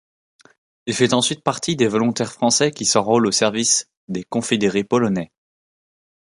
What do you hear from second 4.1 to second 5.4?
Confédérés Polonais.